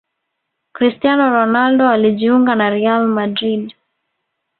[0.71, 3.73] Cristiano Ronaldo alijuinga na Real Madrid